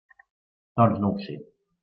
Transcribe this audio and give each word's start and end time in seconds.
Doncs 0.81 1.03
no 1.05 1.13
ho 1.13 1.21
sé. 1.27 1.37